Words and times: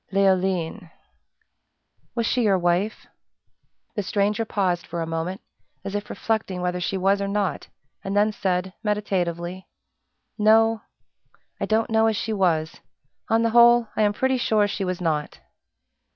"Leoline." 0.11 0.89
"Was 2.15 2.25
she 2.25 2.41
your 2.41 2.57
wife?" 2.57 3.05
The 3.93 4.01
stranger 4.01 4.45
paused 4.45 4.83
for 4.87 5.03
a 5.03 5.05
moment, 5.05 5.41
as 5.83 5.93
if 5.93 6.09
reflecting 6.09 6.59
whether 6.59 6.79
she 6.81 6.97
was 6.97 7.21
or 7.21 7.27
not, 7.27 7.67
and 8.03 8.17
then 8.17 8.31
said, 8.31 8.73
meditatively, 8.81 9.67
"No 10.39 10.81
I 11.59 11.67
don't 11.67 11.91
know 11.91 12.07
as 12.07 12.15
she 12.17 12.33
was. 12.33 12.79
On 13.29 13.43
the 13.43 13.51
whole, 13.51 13.89
I 13.95 14.01
am 14.01 14.11
pretty 14.13 14.37
sure 14.39 14.67
she 14.67 14.83
was 14.83 15.01
not." 15.01 15.39